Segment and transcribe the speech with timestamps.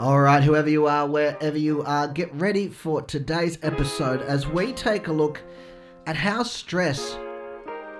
[0.00, 4.72] All right, whoever you are, wherever you are, get ready for today's episode as we
[4.72, 5.42] take a look
[6.06, 7.18] at how stress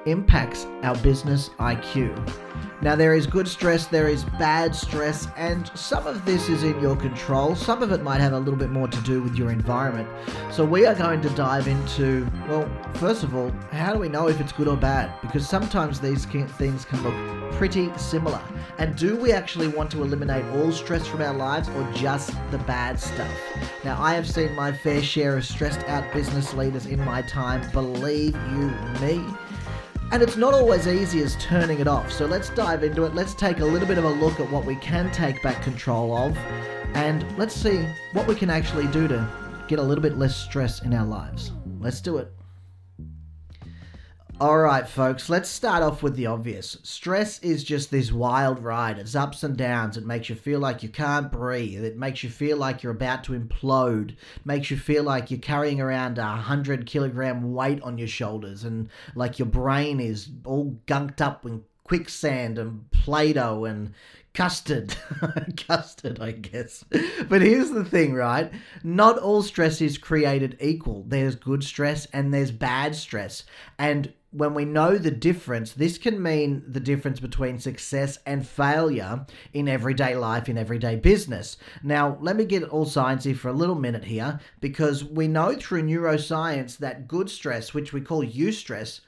[0.06, 2.16] impacts our business IQ.
[2.82, 6.80] Now, there is good stress, there is bad stress, and some of this is in
[6.80, 7.54] your control.
[7.54, 10.08] Some of it might have a little bit more to do with your environment.
[10.50, 14.28] So, we are going to dive into well, first of all, how do we know
[14.28, 15.12] if it's good or bad?
[15.20, 18.40] Because sometimes these things can look pretty similar.
[18.78, 22.58] And do we actually want to eliminate all stress from our lives or just the
[22.58, 23.30] bad stuff?
[23.84, 27.70] Now, I have seen my fair share of stressed out business leaders in my time,
[27.72, 28.72] believe you
[29.02, 29.22] me.
[30.12, 32.10] And it's not always easy as turning it off.
[32.10, 33.14] So let's dive into it.
[33.14, 36.16] Let's take a little bit of a look at what we can take back control
[36.16, 36.36] of.
[36.94, 39.28] And let's see what we can actually do to
[39.68, 41.52] get a little bit less stress in our lives.
[41.78, 42.32] Let's do it.
[44.40, 46.78] All right, folks, let's start off with the obvious.
[46.82, 48.96] Stress is just this wild ride.
[48.96, 49.98] It's ups and downs.
[49.98, 51.84] It makes you feel like you can't breathe.
[51.84, 54.12] It makes you feel like you're about to implode.
[54.12, 58.64] It makes you feel like you're carrying around a hundred kilogram weight on your shoulders
[58.64, 63.92] and like your brain is all gunked up with quicksand and Play Doh and
[64.32, 64.96] custard.
[65.66, 66.82] custard, I guess.
[67.28, 68.50] But here's the thing, right?
[68.82, 71.04] Not all stress is created equal.
[71.06, 73.44] There's good stress and there's bad stress.
[73.78, 79.26] And when we know the difference, this can mean the difference between success and failure
[79.52, 81.56] in everyday life, in everyday business.
[81.82, 85.82] Now, let me get all sciencey for a little minute here, because we know through
[85.82, 89.00] neuroscience that good stress, which we call eustress,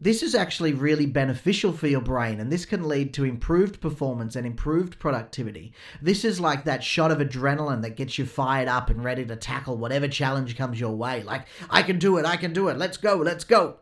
[0.00, 4.34] this is actually really beneficial for your brain, and this can lead to improved performance
[4.34, 5.74] and improved productivity.
[6.00, 9.36] This is like that shot of adrenaline that gets you fired up and ready to
[9.36, 11.22] tackle whatever challenge comes your way.
[11.22, 13.76] Like, I can do it, I can do it, let's go, let's go.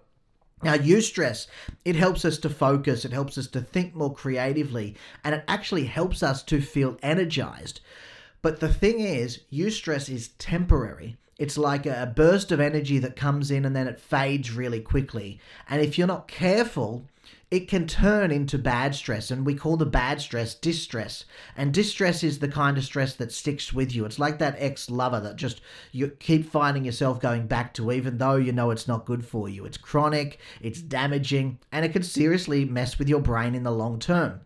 [0.62, 1.46] Now, eustress,
[1.84, 5.86] it helps us to focus, it helps us to think more creatively, and it actually
[5.86, 7.80] helps us to feel energized.
[8.42, 11.16] But the thing is, eustress is temporary.
[11.38, 15.40] It's like a burst of energy that comes in and then it fades really quickly.
[15.70, 17.06] And if you're not careful,
[17.50, 21.24] it can turn into bad stress and we call the bad stress distress.
[21.56, 24.04] And distress is the kind of stress that sticks with you.
[24.04, 25.60] It's like that ex-lover that just
[25.90, 29.48] you keep finding yourself going back to even though you know it's not good for
[29.48, 29.64] you.
[29.64, 33.98] It's chronic it's damaging and it can seriously mess with your brain in the long
[33.98, 34.40] term.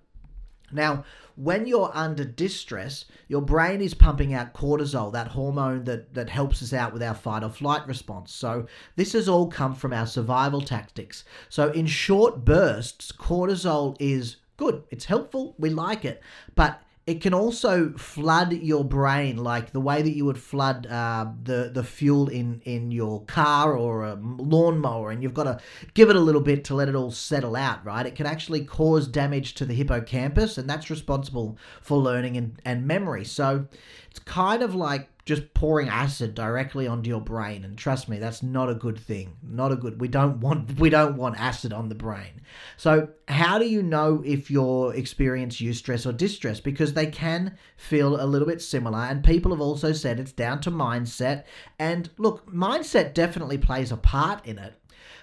[0.72, 1.04] Now
[1.36, 6.62] when you're under distress, your brain is pumping out cortisol, that hormone that, that helps
[6.62, 8.32] us out with our fight or flight response.
[8.32, 11.24] So, this has all come from our survival tactics.
[11.48, 16.22] So, in short bursts, cortisol is good, it's helpful, we like it,
[16.54, 21.26] but it can also flood your brain like the way that you would flood uh,
[21.42, 25.60] the the fuel in in your car or a lawnmower, and you've got to
[25.92, 27.84] give it a little bit to let it all settle out.
[27.84, 28.06] Right?
[28.06, 32.86] It can actually cause damage to the hippocampus, and that's responsible for learning and, and
[32.86, 33.24] memory.
[33.24, 33.66] So
[34.14, 38.44] it's kind of like just pouring acid directly onto your brain and trust me that's
[38.44, 39.36] not a good thing.
[39.42, 42.42] Not a good we don't want we don't want acid on the brain.
[42.76, 46.60] So how do you know if you're experiencing eustress or distress?
[46.60, 50.60] Because they can feel a little bit similar and people have also said it's down
[50.60, 51.42] to mindset.
[51.80, 54.74] And look mindset definitely plays a part in it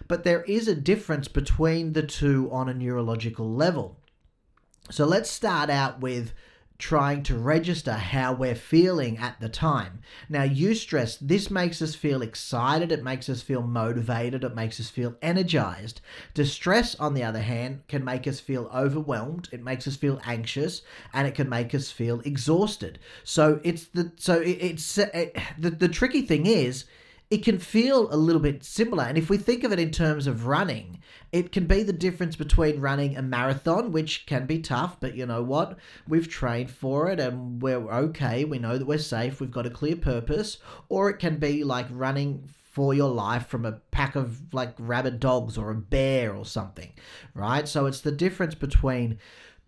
[0.09, 3.97] but there is a difference between the two on a neurological level.
[4.89, 6.33] So let's start out with
[6.81, 9.99] trying to register how we're feeling at the time.
[10.27, 14.89] Now, eustress, this makes us feel excited, it makes us feel motivated, it makes us
[14.89, 16.01] feel energized.
[16.33, 20.81] Distress, on the other hand, can make us feel overwhelmed, it makes us feel anxious,
[21.13, 22.97] and it can make us feel exhausted.
[23.23, 26.85] So it's the so it, it's uh, it, the the tricky thing is
[27.31, 29.05] it can feel a little bit similar.
[29.05, 30.99] And if we think of it in terms of running,
[31.31, 35.25] it can be the difference between running a marathon, which can be tough, but you
[35.25, 35.77] know what?
[36.07, 38.43] We've trained for it and we're okay.
[38.43, 39.39] We know that we're safe.
[39.39, 40.57] We've got a clear purpose.
[40.89, 45.19] Or it can be like running for your life from a pack of like rabid
[45.19, 46.91] dogs or a bear or something,
[47.33, 47.67] right?
[47.67, 49.19] So it's the difference between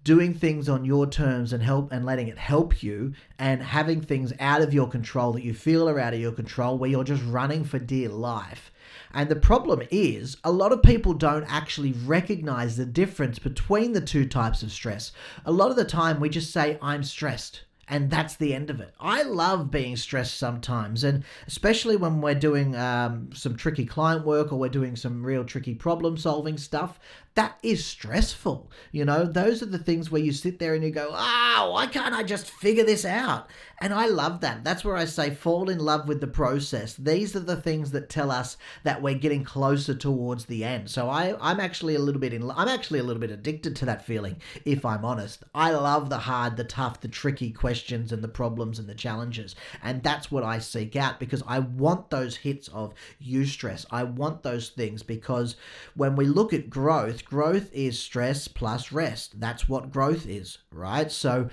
[0.04, 4.34] doing things on your terms and help and letting it help you and having things
[4.40, 7.24] out of your control that you feel are out of your control where you're just
[7.26, 8.72] running for dear life.
[9.14, 14.02] And the problem is, a lot of people don't actually recognize the difference between the
[14.02, 15.12] two types of stress.
[15.46, 18.80] A lot of the time, we just say, I'm stressed and that's the end of
[18.80, 18.94] it.
[19.00, 24.52] I love being stressed sometimes, and especially when we're doing um, some tricky client work
[24.52, 27.00] or we're doing some real tricky problem solving stuff
[27.36, 28.70] that is stressful.
[28.92, 31.88] You know, those are the things where you sit there and you go, oh, why
[31.88, 33.48] can't I just figure this out?
[33.84, 34.64] And I love that.
[34.64, 36.94] That's where I say fall in love with the process.
[36.94, 40.90] These are the things that tell us that we're getting closer towards the end.
[40.90, 43.86] So I, I'm actually a little bit in, I'm actually a little bit addicted to
[43.88, 45.44] that feeling, if I'm honest.
[45.54, 49.54] I love the hard, the tough, the tricky questions and the problems and the challenges.
[49.84, 53.86] And that's what I seek out because I want those hits of eustress.
[53.92, 55.58] I want those things because
[55.94, 59.42] when we look at growth, growth is stress plus rest.
[59.42, 61.12] That's what growth is, right?
[61.12, 61.50] So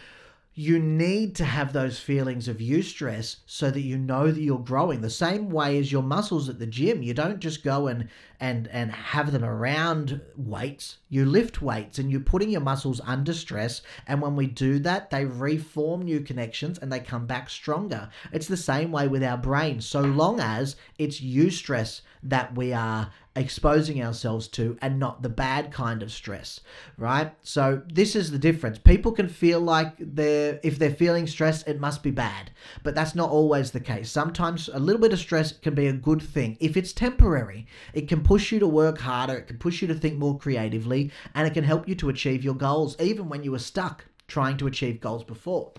[0.60, 5.00] you need to have those feelings of eustress so that you know that you're growing.
[5.00, 7.02] The same way as your muscles at the gym.
[7.02, 12.10] You don't just go and and and have them around weights you lift weights and
[12.10, 16.78] you're putting your muscles under stress and when we do that they reform new connections
[16.78, 20.76] and they come back stronger it's the same way with our brain so long as
[20.98, 26.60] it's eustress that we are exposing ourselves to and not the bad kind of stress,
[26.96, 27.32] right?
[27.42, 28.78] So this is the difference.
[28.78, 32.50] People can feel like they're if they're feeling stress, it must be bad,
[32.82, 34.10] but that's not always the case.
[34.10, 37.66] Sometimes a little bit of stress can be a good thing if it's temporary.
[37.94, 41.10] It can push you to work harder, it can push you to think more creatively,
[41.34, 44.56] and it can help you to achieve your goals even when you were stuck trying
[44.56, 45.72] to achieve goals before.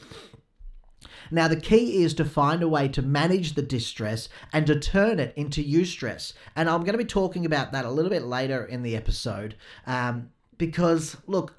[1.32, 5.18] Now, the key is to find a way to manage the distress and to turn
[5.18, 6.34] it into eustress.
[6.58, 9.56] And I'm going to be talking about that a little bit later in the episode
[9.88, 11.58] um, because, look,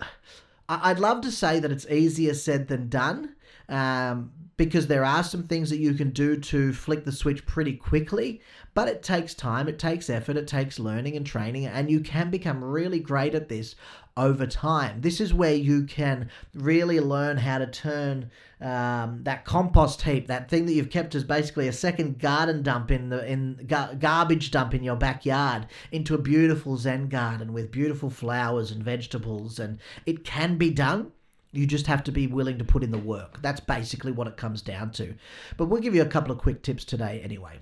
[0.68, 3.34] I'd love to say that it's easier said than done.
[3.66, 7.74] Um, because there are some things that you can do to flick the switch pretty
[7.74, 8.40] quickly,
[8.74, 12.30] but it takes time, it takes effort, it takes learning and training, and you can
[12.30, 13.74] become really great at this
[14.16, 15.00] over time.
[15.00, 18.30] This is where you can really learn how to turn
[18.60, 22.90] um, that compost heap, that thing that you've kept as basically a second garden dump
[22.90, 27.70] in the in gar- garbage dump in your backyard, into a beautiful Zen garden with
[27.70, 31.12] beautiful flowers and vegetables, and it can be done.
[31.54, 33.42] You just have to be willing to put in the work.
[33.42, 35.14] That's basically what it comes down to.
[35.58, 37.58] But we'll give you a couple of quick tips today anyway.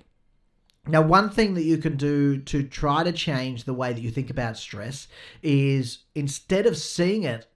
[0.87, 4.11] Now, one thing that you can do to try to change the way that you
[4.11, 5.09] think about stress
[5.43, 7.47] is instead of seeing it,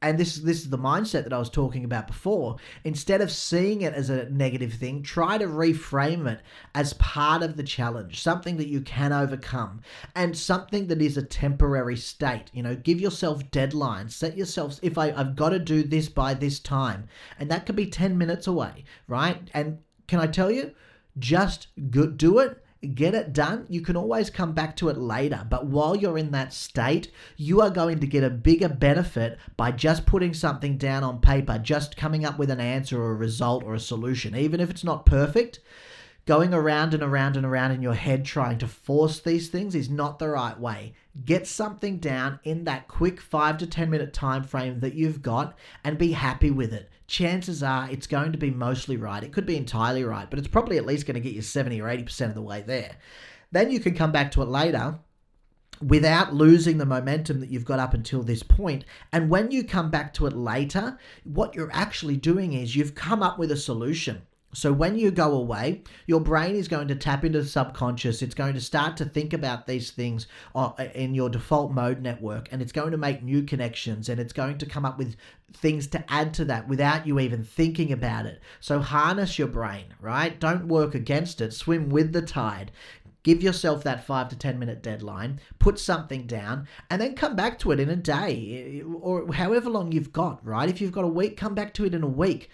[0.00, 2.56] and this this is the mindset that I was talking about before.
[2.84, 6.40] Instead of seeing it as a negative thing, try to reframe it
[6.76, 9.80] as part of the challenge, something that you can overcome,
[10.14, 12.44] and something that is a temporary state.
[12.52, 14.12] You know, give yourself deadlines.
[14.12, 17.08] Set yourself if I, I've got to do this by this time,
[17.40, 19.50] and that could be ten minutes away, right?
[19.52, 20.74] And can I tell you,
[21.18, 22.62] just do it
[22.94, 25.44] get it done, you can always come back to it later.
[25.48, 29.72] But while you're in that state, you are going to get a bigger benefit by
[29.72, 33.64] just putting something down on paper, just coming up with an answer or a result
[33.64, 34.36] or a solution.
[34.36, 35.60] Even if it's not perfect,
[36.26, 39.90] going around and around and around in your head trying to force these things is
[39.90, 40.94] not the right way.
[41.24, 45.58] Get something down in that quick 5 to 10 minute time frame that you've got
[45.82, 49.24] and be happy with it chances are it's going to be mostly right.
[49.24, 51.80] It could be entirely right, but it's probably at least going to get you 70
[51.80, 52.96] or 80% of the way there.
[53.50, 54.98] Then you can come back to it later
[55.80, 58.84] without losing the momentum that you've got up until this point.
[59.12, 63.22] And when you come back to it later, what you're actually doing is you've come
[63.22, 64.22] up with a solution.
[64.54, 68.22] So when you go away, your brain is going to tap into the subconscious.
[68.22, 72.48] It's going to start to think about these things uh, in your default mode network
[72.50, 75.16] and it's going to make new connections and it's going to come up with
[75.52, 78.40] things to add to that without you even thinking about it.
[78.58, 80.40] So harness your brain, right?
[80.40, 81.52] Don't work against it.
[81.52, 82.72] Swim with the tide.
[83.22, 87.58] Give yourself that five to 10 minute deadline, put something down, and then come back
[87.58, 90.70] to it in a day or however long you've got, right?
[90.70, 92.48] If you've got a week, come back to it in a week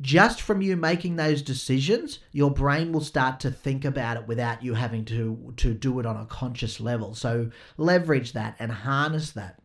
[0.00, 4.62] just from you making those decisions, your brain will start to think about it without
[4.62, 7.14] you having to to do it on a conscious level.
[7.14, 9.60] So leverage that and harness that.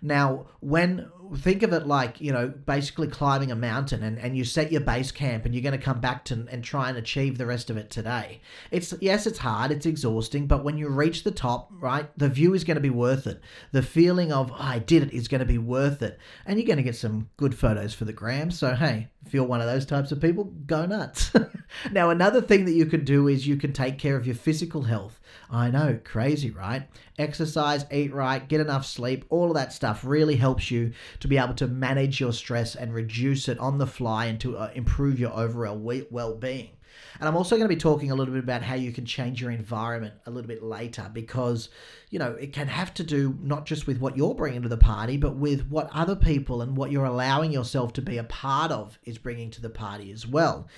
[0.00, 4.44] Now, when think of it like, you know, basically climbing a mountain and, and you
[4.44, 7.38] set your base camp and you're going to come back to and try and achieve
[7.38, 8.40] the rest of it today.
[8.70, 12.54] It's yes, it's hard, it's exhausting, but when you reach the top, right, the view
[12.54, 13.40] is going to be worth it.
[13.72, 16.18] The feeling of oh, I did it is going to be worth it.
[16.46, 18.50] And you're going to get some good photos for the gram.
[18.50, 21.32] So hey, if you're one of those types of people, go nuts.
[21.92, 24.82] now, another thing that you can do is you can take care of your physical
[24.82, 25.20] health.
[25.50, 26.88] I know, crazy, right?
[27.18, 31.38] Exercise, eat right, get enough sleep, all of that stuff really helps you to be
[31.38, 35.18] able to manage your stress and reduce it on the fly and to uh, improve
[35.18, 35.78] your overall
[36.10, 36.70] well being.
[37.18, 39.40] And I'm also going to be talking a little bit about how you can change
[39.40, 41.68] your environment a little bit later because,
[42.10, 44.76] you know, it can have to do not just with what you're bringing to the
[44.76, 48.72] party, but with what other people and what you're allowing yourself to be a part
[48.72, 50.68] of is bringing to the party as well.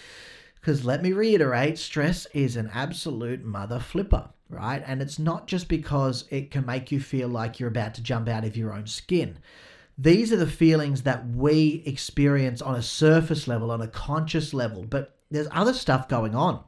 [0.61, 4.83] Because let me reiterate, stress is an absolute mother flipper, right?
[4.87, 8.29] And it's not just because it can make you feel like you're about to jump
[8.29, 9.39] out of your own skin.
[9.97, 14.85] These are the feelings that we experience on a surface level, on a conscious level,
[14.85, 16.63] but there's other stuff going on.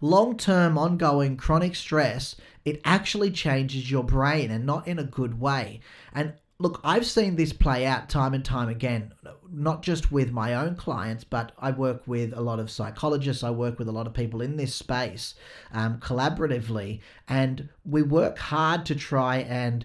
[0.00, 5.40] Long term, ongoing chronic stress, it actually changes your brain and not in a good
[5.40, 5.80] way.
[6.14, 9.12] And look, I've seen this play out time and time again,
[9.52, 13.50] not just with my own clients, but I work with a lot of psychologists, I
[13.50, 15.34] work with a lot of people in this space
[15.72, 19.84] um, collaboratively, and we work hard to try and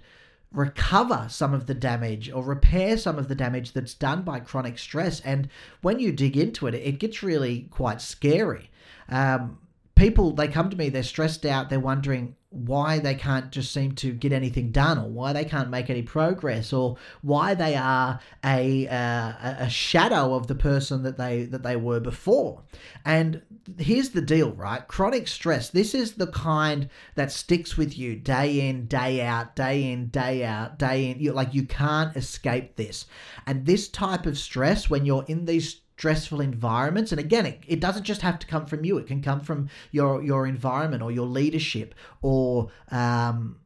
[0.51, 4.77] recover some of the damage or repair some of the damage that's done by chronic
[4.77, 5.19] stress.
[5.21, 5.49] And
[5.81, 8.69] when you dig into it, it gets really quite scary.
[9.09, 9.59] Um,
[9.95, 13.91] people they come to me they're stressed out they're wondering why they can't just seem
[13.93, 18.19] to get anything done or why they can't make any progress or why they are
[18.45, 22.63] a uh, a shadow of the person that they that they were before.
[23.03, 23.41] And
[23.77, 24.87] here's the deal right?
[24.87, 29.91] Chronic stress this is the kind that sticks with you day in day out day
[29.91, 31.19] in day out day in.
[31.19, 33.05] You like you can't escape this.
[33.45, 37.11] And this type of stress when you're in these stressful environments.
[37.11, 38.97] And again it, it doesn't just have to come from you.
[38.97, 43.57] It can come from your your environment or your leadership or um,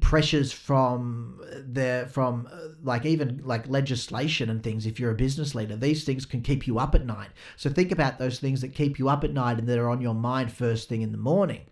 [0.00, 1.40] pressures from
[1.72, 4.86] the from uh, like even like legislation and things.
[4.86, 7.30] If you're a business leader these things can keep you up at night.
[7.56, 10.00] So think about those things that keep you up at night and that are on
[10.00, 11.62] your mind first thing in the morning.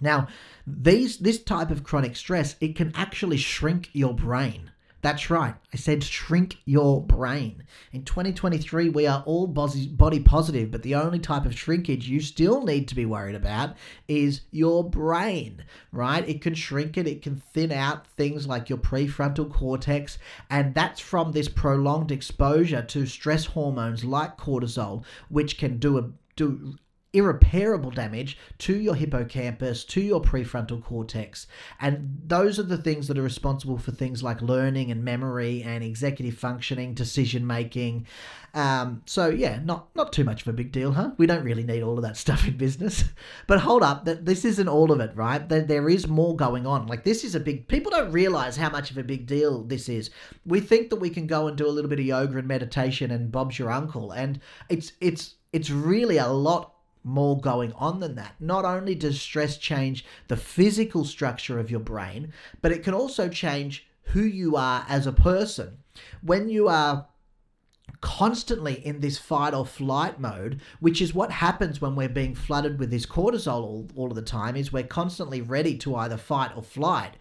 [0.00, 0.28] Now
[0.66, 4.71] these this type of chronic stress it can actually shrink your brain
[5.02, 5.54] that's right.
[5.74, 7.64] I said shrink your brain.
[7.92, 12.62] In 2023, we are all body positive, but the only type of shrinkage you still
[12.62, 16.26] need to be worried about is your brain, right?
[16.28, 20.18] It can shrink it, it can thin out things like your prefrontal cortex,
[20.48, 26.10] and that's from this prolonged exposure to stress hormones like cortisol, which can do a
[26.36, 26.76] do
[27.12, 31.46] irreparable damage to your hippocampus, to your prefrontal cortex.
[31.80, 35.84] And those are the things that are responsible for things like learning and memory and
[35.84, 38.06] executive functioning, decision making.
[38.54, 41.12] Um, so yeah, not not too much of a big deal, huh?
[41.16, 43.04] We don't really need all of that stuff in business.
[43.46, 45.46] But hold up, that this isn't all of it, right?
[45.46, 46.86] There, there is more going on.
[46.86, 47.68] Like this is a big.
[47.68, 50.10] People don't realize how much of a big deal this is.
[50.46, 53.10] We think that we can go and do a little bit of yoga and meditation
[53.10, 56.71] and Bob's your uncle, and it's it's it's really a lot
[57.04, 58.34] more going on than that.
[58.40, 63.28] Not only does stress change the physical structure of your brain, but it can also
[63.28, 65.78] change who you are as a person.
[66.22, 67.06] When you are
[68.00, 72.78] constantly in this fight or flight mode, which is what happens when we're being flooded
[72.78, 76.50] with this cortisol all, all of the time, is we're constantly ready to either fight
[76.56, 77.14] or flight.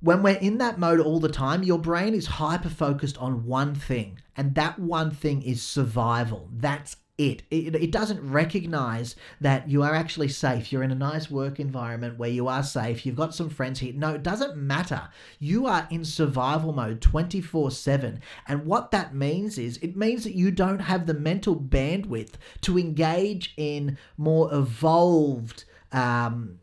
[0.00, 3.74] When we're in that mode all the time, your brain is hyper focused on one
[3.74, 6.48] thing, and that one thing is survival.
[6.52, 7.42] That's it.
[7.50, 7.74] it.
[7.74, 10.72] It doesn't recognize that you are actually safe.
[10.72, 13.04] You're in a nice work environment where you are safe.
[13.04, 13.92] You've got some friends here.
[13.92, 15.08] No, it doesn't matter.
[15.40, 18.20] You are in survival mode 24 7.
[18.46, 22.78] And what that means is it means that you don't have the mental bandwidth to
[22.78, 25.64] engage in more evolved.
[25.90, 26.60] Um,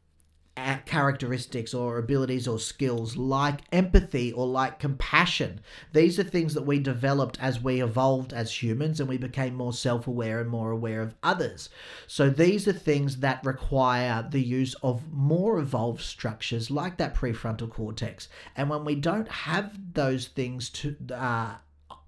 [0.85, 5.59] characteristics or abilities or skills like empathy or like compassion.
[5.91, 9.73] These are things that we developed as we evolved as humans and we became more
[9.73, 11.69] self aware and more aware of others.
[12.07, 17.69] So these are things that require the use of more evolved structures like that prefrontal
[17.69, 18.29] cortex.
[18.55, 21.55] And when we don't have those things to uh,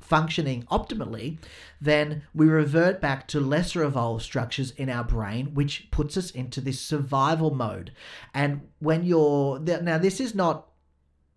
[0.08, 1.38] functioning optimally,
[1.82, 6.62] then we revert back to lesser evolved structures in our brain, which puts us into
[6.62, 7.92] this survival mode.
[8.34, 10.68] And when you're now, this is not.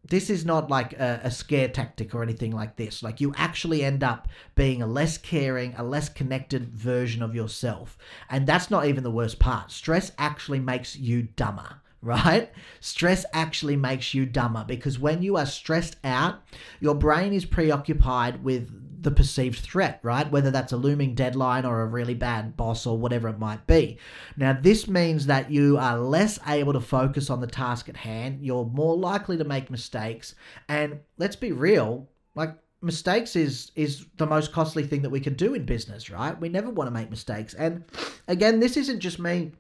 [0.03, 3.03] This is not like a, a scare tactic or anything like this.
[3.03, 7.99] Like, you actually end up being a less caring, a less connected version of yourself.
[8.31, 9.71] And that's not even the worst part.
[9.71, 12.51] Stress actually makes you dumber right?
[12.81, 16.43] Stress actually makes you dumber because when you are stressed out,
[16.81, 18.71] your brain is preoccupied with
[19.03, 20.31] the perceived threat, right?
[20.31, 23.99] Whether that's a looming deadline or a really bad boss or whatever it might be.
[24.37, 28.41] Now, this means that you are less able to focus on the task at hand.
[28.43, 30.35] You're more likely to make mistakes.
[30.69, 35.35] And let's be real, like, mistakes is is the most costly thing that we can
[35.35, 37.85] do in business right we never want to make mistakes and
[38.27, 39.53] again this isn't just me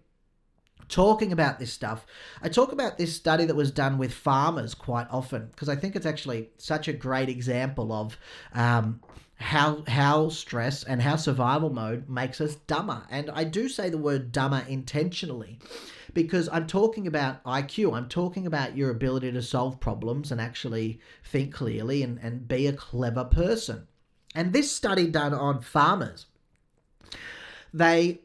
[0.90, 2.04] talking about this stuff.
[2.42, 5.96] I talk about this study that was done with farmers quite often because I think
[5.96, 8.18] it's actually such a great example of
[8.52, 9.00] um,
[9.36, 13.02] how how stress and how survival mode makes us dumber.
[13.10, 15.58] And I do say the word dumber intentionally
[16.12, 17.96] because I'm talking about IQ.
[17.96, 22.66] I'm talking about your ability to solve problems and actually think clearly and, and be
[22.66, 23.86] a clever person.
[24.34, 26.26] And this study done on farmers,
[27.72, 28.20] they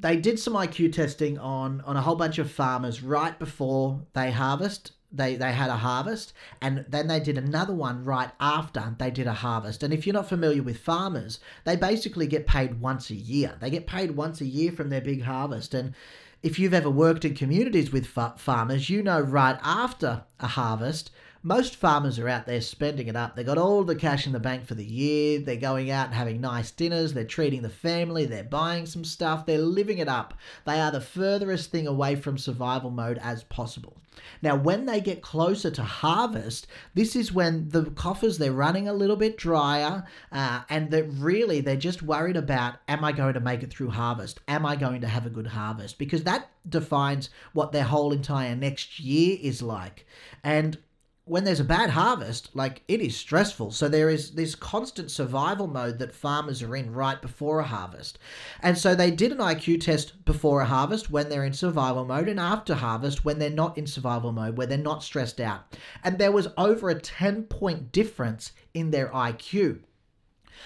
[0.00, 4.30] they did some IQ testing on on a whole bunch of farmers right before they
[4.30, 4.92] harvest.
[5.12, 9.26] They they had a harvest, and then they did another one right after they did
[9.26, 9.82] a harvest.
[9.82, 13.56] And if you're not familiar with farmers, they basically get paid once a year.
[13.60, 15.94] They get paid once a year from their big harvest, and
[16.42, 21.10] if you've ever worked in communities with farmers, you know right after a harvest
[21.46, 23.36] most farmers are out there spending it up.
[23.36, 25.40] They got all the cash in the bank for the year.
[25.40, 27.12] They're going out and having nice dinners.
[27.12, 28.24] They're treating the family.
[28.24, 29.44] They're buying some stuff.
[29.44, 30.32] They're living it up.
[30.64, 33.98] They are the furthest thing away from survival mode as possible.
[34.40, 38.92] Now, when they get closer to harvest, this is when the coffers they're running a
[38.94, 43.40] little bit drier, uh, and that really they're just worried about: Am I going to
[43.40, 44.40] make it through harvest?
[44.48, 45.98] Am I going to have a good harvest?
[45.98, 50.06] Because that defines what their whole entire next year is like,
[50.42, 50.78] and
[51.26, 53.70] when there's a bad harvest, like it is stressful.
[53.70, 58.18] So there is this constant survival mode that farmers are in right before a harvest.
[58.60, 62.28] And so they did an IQ test before a harvest when they're in survival mode
[62.28, 65.78] and after harvest when they're not in survival mode, where they're not stressed out.
[66.02, 69.80] And there was over a 10 point difference in their IQ.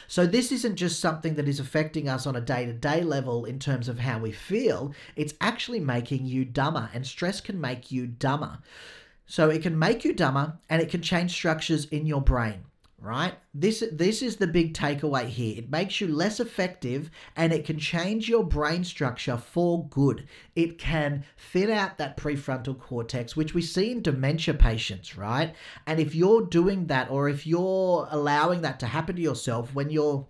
[0.06, 3.44] So, this isn't just something that is affecting us on a day to day level
[3.44, 7.90] in terms of how we feel, it's actually making you dumber, and stress can make
[7.90, 8.58] you dumber.
[9.30, 12.64] So it can make you dumber and it can change structures in your brain,
[12.99, 13.35] right?
[13.52, 15.58] This this is the big takeaway here.
[15.58, 20.26] It makes you less effective and it can change your brain structure for good.
[20.56, 25.54] It can thin out that prefrontal cortex, which we see in dementia patients, right?
[25.87, 29.90] And if you're doing that or if you're allowing that to happen to yourself when
[29.90, 30.26] you're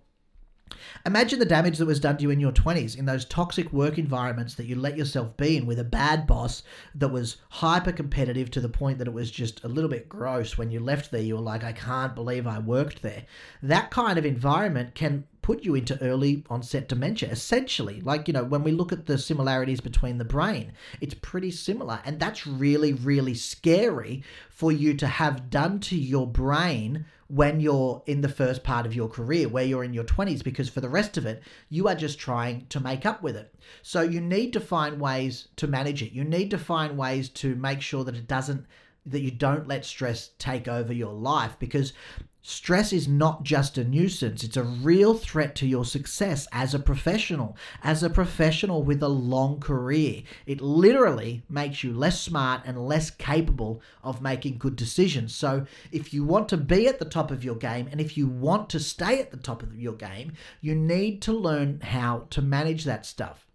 [1.05, 3.97] Imagine the damage that was done to you in your 20s in those toxic work
[3.97, 6.63] environments that you let yourself be in with a bad boss
[6.95, 10.57] that was hyper competitive to the point that it was just a little bit gross.
[10.57, 13.25] When you left there, you were like, I can't believe I worked there.
[13.63, 18.43] That kind of environment can put you into early onset dementia essentially like you know
[18.43, 22.93] when we look at the similarities between the brain it's pretty similar and that's really
[22.93, 28.63] really scary for you to have done to your brain when you're in the first
[28.63, 31.43] part of your career, where you're in your 20s, because for the rest of it,
[31.69, 33.53] you are just trying to make up with it.
[33.83, 36.11] So you need to find ways to manage it.
[36.11, 38.65] You need to find ways to make sure that it doesn't
[39.05, 41.93] that you don't let stress take over your life because
[42.41, 46.79] Stress is not just a nuisance, it's a real threat to your success as a
[46.79, 50.23] professional, as a professional with a long career.
[50.45, 55.35] It literally makes you less smart and less capable of making good decisions.
[55.35, 58.27] So, if you want to be at the top of your game and if you
[58.27, 60.31] want to stay at the top of your game,
[60.61, 63.48] you need to learn how to manage that stuff.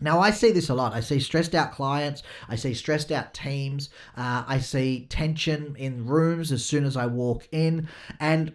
[0.00, 0.92] Now, I see this a lot.
[0.92, 2.22] I see stressed out clients.
[2.48, 3.90] I see stressed out teams.
[4.16, 7.88] Uh, I see tension in rooms as soon as I walk in.
[8.18, 8.54] And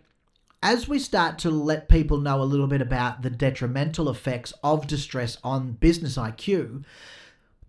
[0.62, 4.88] as we start to let people know a little bit about the detrimental effects of
[4.88, 6.84] distress on business IQ,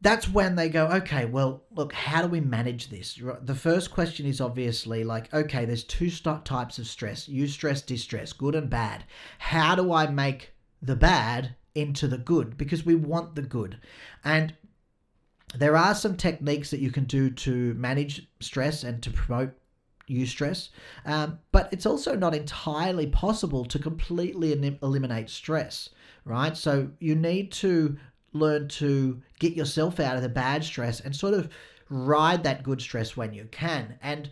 [0.01, 3.21] that's when they go, okay, well, look, how do we manage this?
[3.43, 8.55] The first question is obviously like, okay, there's two types of stress eustress, distress, good
[8.55, 9.05] and bad.
[9.39, 13.79] How do I make the bad into the good because we want the good.
[14.25, 14.55] And
[15.55, 19.53] there are some techniques that you can do to manage stress and to promote
[20.09, 20.71] eustress,
[21.07, 24.53] um, but it's also not entirely possible to completely
[24.83, 25.89] eliminate stress,
[26.25, 26.57] right?
[26.57, 27.97] So you need to
[28.33, 31.49] learn to get yourself out of the bad stress and sort of
[31.89, 33.99] ride that good stress when you can.
[34.03, 34.31] And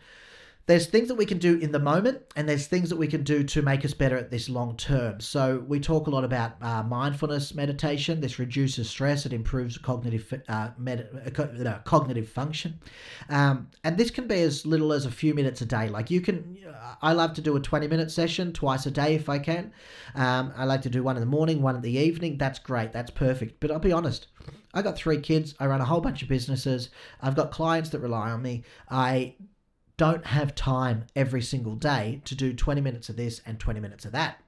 [0.68, 3.22] there's things that we can do in the moment and there's things that we can
[3.22, 5.18] do to make us better at this long term.
[5.18, 8.20] So we talk a lot about uh, mindfulness meditation.
[8.20, 11.09] This reduces stress it improves cognitive uh, med-
[11.66, 12.78] uh, cognitive function.
[13.31, 15.88] Um, and this can be as little as a few minutes a day.
[15.88, 16.59] Like you can
[17.00, 19.72] i love to do a 20 minute session twice a day if i can.
[20.14, 22.37] Um, i like to do one in the morning one in the evening.
[22.37, 22.92] That's great.
[22.92, 23.59] That's perfect.
[23.59, 24.26] But i'll be honest
[24.74, 25.54] I got three kids.
[25.59, 26.90] I run a whole bunch of businesses.
[27.22, 28.64] I've got clients that rely on me.
[28.90, 29.35] I
[29.99, 34.07] don't have time every single day to do 20 minutes of this and 20 minutes
[34.07, 34.41] of that.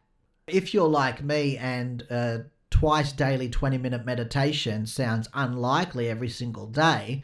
[0.47, 2.39] If you're like me and uh,
[2.71, 7.23] twice daily 20 minute meditation sounds unlikely every single day,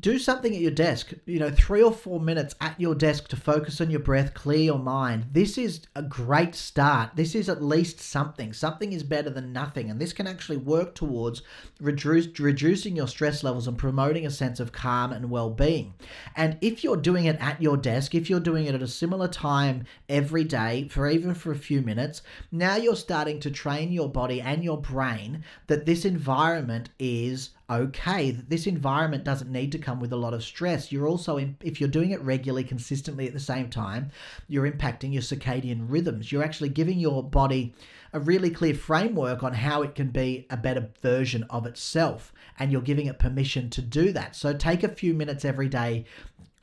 [0.00, 3.36] do something at your desk, you know, three or four minutes at your desk to
[3.36, 5.26] focus on your breath, clear your mind.
[5.32, 7.10] This is a great start.
[7.14, 8.52] This is at least something.
[8.52, 9.90] Something is better than nothing.
[9.90, 11.42] And this can actually work towards
[11.80, 15.94] reduce, reducing your stress levels and promoting a sense of calm and well being.
[16.36, 19.28] And if you're doing it at your desk, if you're doing it at a similar
[19.28, 24.08] time every day, for even for a few minutes, now you're starting to train your
[24.08, 30.00] body and your brain that this environment is okay this environment doesn't need to come
[30.00, 30.92] with a lot of stress.
[30.92, 34.10] You're also if you're doing it regularly consistently at the same time
[34.48, 36.30] you're impacting your circadian rhythms.
[36.30, 37.74] You're actually giving your body
[38.12, 42.70] a really clear framework on how it can be a better version of itself and
[42.70, 44.36] you're giving it permission to do that.
[44.36, 46.04] So take a few minutes every day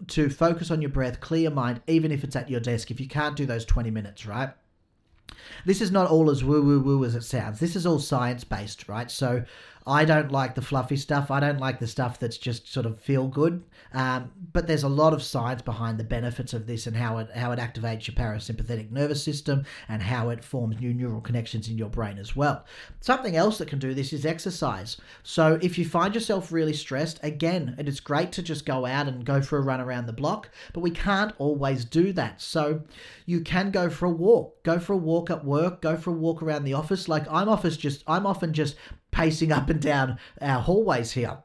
[0.08, 2.92] to focus on your breath clear your mind even if it's at your desk.
[2.92, 4.50] If you can't do those 20 minutes right?
[5.66, 7.60] This is not all as woo woo woo as it sounds.
[7.60, 9.10] This is all science based, right?
[9.10, 9.44] So
[9.88, 11.32] I don't like the fluffy stuff.
[11.32, 13.64] I don't like the stuff that's just sort of feel good.
[13.94, 17.30] Um, but there's a lot of science behind the benefits of this and how it
[17.32, 21.78] how it activates your parasympathetic nervous system and how it forms new neural connections in
[21.78, 22.66] your brain as well.
[23.00, 24.98] Something else that can do this is exercise.
[25.24, 29.08] So if you find yourself really stressed, again, it is great to just go out
[29.08, 32.42] and go for a run around the block, but we can't always do that.
[32.42, 32.82] So
[33.26, 34.64] you can go for a walk.
[34.64, 37.08] Go for a walk at work, go for a walk around the office.
[37.08, 38.76] Like I'm office just I'm often just
[39.12, 41.40] pacing up and down our hallways here.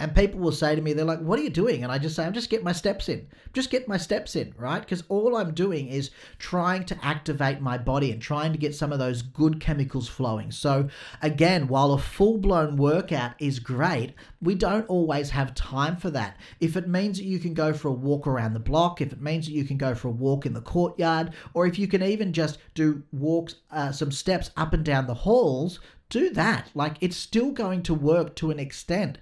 [0.00, 1.82] And people will say to me, they're like, What are you doing?
[1.82, 3.26] And I just say, I'm just getting my steps in.
[3.52, 4.80] Just get my steps in, right?
[4.80, 8.92] Because all I'm doing is trying to activate my body and trying to get some
[8.92, 10.52] of those good chemicals flowing.
[10.52, 10.88] So,
[11.20, 16.38] again, while a full blown workout is great, we don't always have time for that.
[16.60, 19.20] If it means that you can go for a walk around the block, if it
[19.20, 22.02] means that you can go for a walk in the courtyard, or if you can
[22.02, 25.78] even just do walks, uh, some steps up and down the halls,
[26.10, 26.68] do that.
[26.74, 29.18] Like, it's still going to work to an extent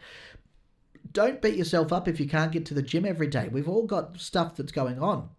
[1.13, 3.49] don't beat yourself up if you can't get to the gym every day.
[3.51, 5.31] We've all got stuff that's going on.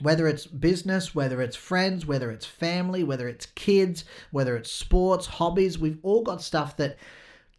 [0.00, 5.26] Whether it's business, whether it's friends, whether it's family, whether it's kids, whether it's sports,
[5.26, 6.96] hobbies, we've all got stuff that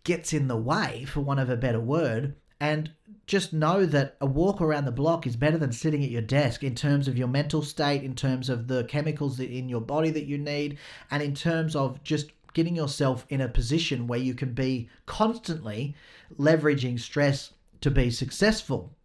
[0.03, 2.35] gets in the way, for want of a better word.
[2.59, 2.91] And
[3.25, 6.63] just know that a walk around the block is better than sitting at your desk
[6.63, 10.25] in terms of your mental state, in terms of the chemicals in your body that
[10.25, 10.77] you need,
[11.11, 15.95] and in terms of just getting yourself in a position where you can be constantly
[16.39, 18.95] leveraging stress to be successful.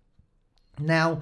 [0.79, 1.21] Now,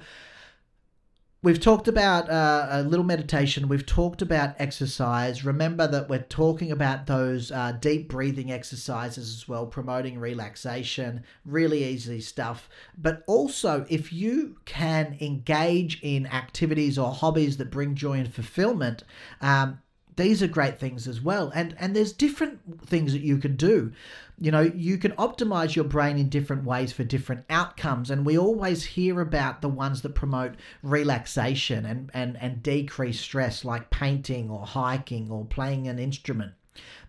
[1.41, 3.69] We've talked about uh, a little meditation.
[3.69, 5.45] We've talked about exercise.
[5.45, 11.85] Remember that we're talking about those uh, deep breathing exercises as well, promoting relaxation, really
[11.85, 12.67] easy stuff.
[12.97, 19.05] But also, if you can engage in activities or hobbies that bring joy and fulfillment,
[19.39, 19.79] um,
[20.19, 21.49] these are great things as well.
[21.55, 23.93] And and there's different things that you can do.
[24.37, 28.09] You know, you can optimize your brain in different ways for different outcomes.
[28.09, 33.65] And we always hear about the ones that promote relaxation and, and, and decrease stress,
[33.65, 36.53] like painting or hiking or playing an instrument.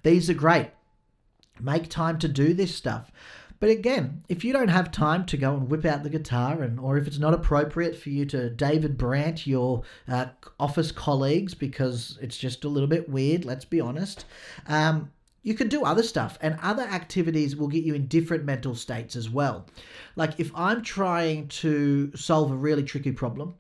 [0.03, 0.71] These are great.
[1.61, 3.13] Make time to do this stuff.
[3.61, 6.81] But again, if you don't have time to go and whip out the guitar, and
[6.81, 10.27] or if it's not appropriate for you to David Brent your uh,
[10.59, 14.25] office colleagues because it's just a little bit weird, let's be honest.
[14.67, 18.75] Um, you can do other stuff, and other activities will get you in different mental
[18.75, 19.67] states as well.
[20.17, 23.55] Like if I'm trying to solve a really tricky problem,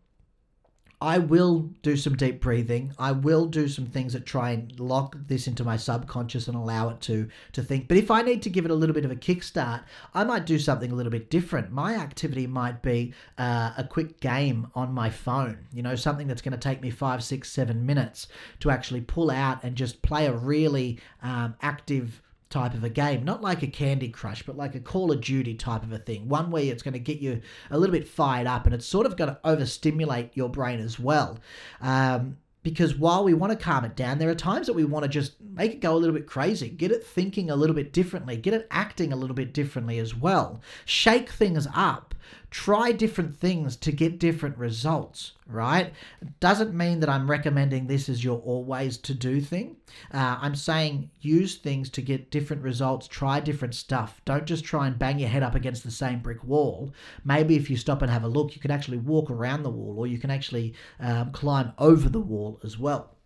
[1.02, 2.92] I will do some deep breathing.
[2.98, 6.90] I will do some things that try and lock this into my subconscious and allow
[6.90, 7.88] it to to think.
[7.88, 10.44] But if I need to give it a little bit of a kickstart, I might
[10.44, 11.72] do something a little bit different.
[11.72, 15.66] My activity might be uh, a quick game on my phone.
[15.72, 18.28] You know, something that's going to take me five, six, seven minutes
[18.60, 23.24] to actually pull out and just play a really um, active type of a game,
[23.24, 26.28] not like a Candy Crush, but like a Call of Duty type of a thing.
[26.28, 29.06] One where it's going to get you a little bit fired up and it's sort
[29.06, 31.38] of going to overstimulate your brain as well.
[31.80, 35.04] Um, because while we want to calm it down, there are times that we want
[35.04, 37.92] to just make it go a little bit crazy, get it thinking a little bit
[37.92, 40.60] differently, get it acting a little bit differently as well.
[40.84, 42.10] Shake things up
[42.51, 45.93] try different things to get different results, right?
[46.40, 49.77] doesn't mean that I'm recommending this as your always to do thing.
[50.12, 54.21] Uh, I'm saying use things to get different results, try different stuff.
[54.25, 56.93] Don't just try and bang your head up against the same brick wall.
[57.25, 59.99] Maybe if you stop and have a look, you can actually walk around the wall
[59.99, 63.16] or you can actually um, climb over the wall as well.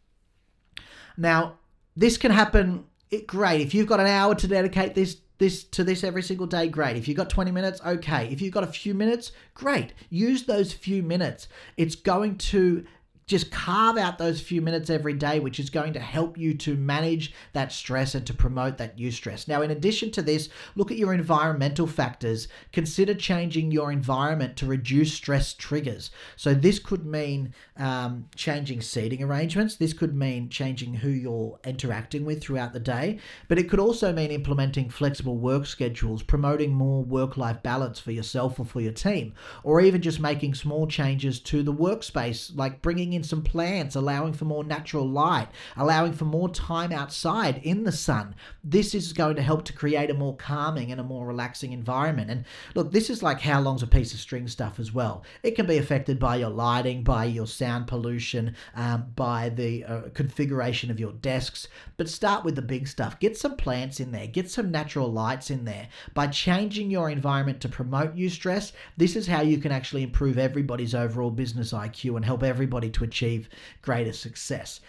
[1.17, 1.59] Now,
[1.97, 3.61] this can happen it, great.
[3.61, 6.97] If you've got an hour to dedicate this this to this every single day, great.
[6.97, 8.29] If you've got 20 minutes, okay.
[8.29, 9.93] If you've got a few minutes, great.
[10.11, 11.49] Use those few minutes.
[11.77, 12.85] It's going to
[13.27, 16.77] just carve out those few minutes every day, which is going to help you to
[16.77, 19.49] manage that stress and to promote that eustress.
[19.49, 22.49] Now, in addition to this, look at your environmental factors.
[22.73, 26.11] Consider changing your environment to reduce stress triggers.
[26.37, 32.25] So, this could mean um, changing seating arrangements, this could mean changing who you're interacting
[32.25, 37.03] with throughout the day, but it could also mean implementing flexible work schedules, promoting more
[37.03, 41.41] work life balance for yourself or for your team, or even just making small changes
[41.41, 46.25] to the workspace, like bringing in some plants, allowing for more natural light, allowing for
[46.25, 48.35] more time outside in the sun.
[48.63, 52.31] This is going to help to create a more calming and a more relaxing environment.
[52.31, 55.25] And look, this is like how long's a piece of string stuff as well.
[55.43, 60.01] It can be affected by your lighting, by your sound pollution, um, by the uh,
[60.15, 61.69] configuration of your desks.
[61.97, 63.21] But start with the big stuff.
[63.21, 65.89] Get some plants in there, get some natural lights in there.
[66.15, 70.95] By changing your environment to promote eustress, this is how you can actually improve everybody's
[70.95, 73.49] overall business IQ and help everybody to achieve
[73.83, 74.81] greater success.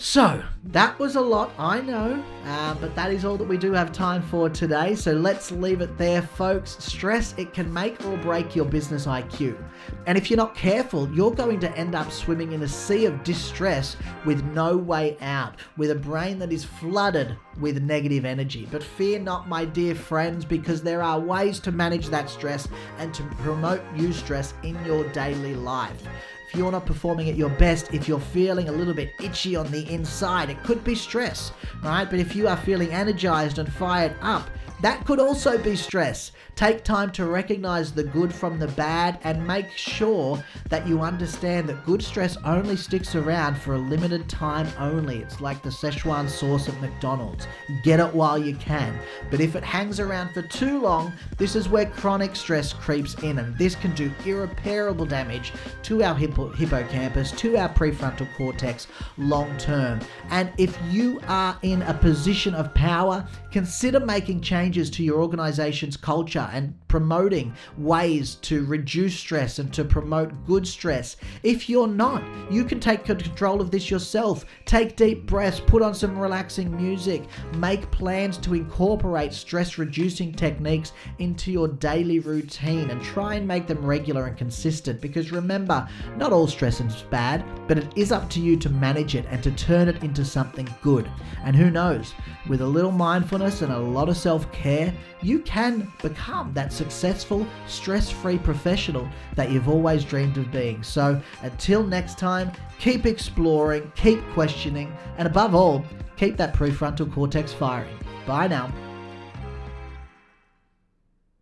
[0.00, 3.72] So, that was a lot, I know, uh, but that is all that we do
[3.72, 4.94] have time for today.
[4.94, 6.76] So, let's leave it there, folks.
[6.78, 9.60] Stress, it can make or break your business IQ.
[10.06, 13.24] And if you're not careful, you're going to end up swimming in a sea of
[13.24, 18.68] distress with no way out, with a brain that is flooded with negative energy.
[18.70, 23.12] But fear not, my dear friends, because there are ways to manage that stress and
[23.14, 26.04] to promote eustress in your daily life
[26.48, 29.70] if you're not performing at your best, if you're feeling a little bit itchy on
[29.70, 32.08] the inside, it could be stress, right?
[32.08, 34.48] But if you are feeling energized and fired up,
[34.80, 36.32] that could also be stress.
[36.58, 41.68] Take time to recognize the good from the bad and make sure that you understand
[41.68, 45.18] that good stress only sticks around for a limited time only.
[45.18, 47.46] It's like the Szechuan sauce at McDonald's.
[47.84, 48.98] Get it while you can.
[49.30, 53.38] But if it hangs around for too long, this is where chronic stress creeps in,
[53.38, 55.52] and this can do irreparable damage
[55.84, 60.00] to our hippo- hippocampus, to our prefrontal cortex long term.
[60.30, 65.96] And if you are in a position of power, consider making changes to your organization's
[65.96, 71.16] culture and promoting ways to reduce stress and to promote good stress.
[71.42, 74.44] If you're not, you can take control of this yourself.
[74.64, 77.24] Take deep breaths, put on some relaxing music,
[77.56, 83.66] make plans to incorporate stress reducing techniques into your daily routine and try and make
[83.66, 88.28] them regular and consistent because remember, not all stress is bad, but it is up
[88.30, 91.10] to you to manage it and to turn it into something good.
[91.44, 92.14] And who knows,
[92.48, 95.92] with a little mindfulness and a lot of self care, you can
[96.38, 100.82] become that successful, stress free professional that you've always dreamed of being.
[100.82, 105.84] So until next time, keep exploring, keep questioning, and above all,
[106.16, 107.96] keep that prefrontal cortex firing.
[108.26, 108.72] Bye now.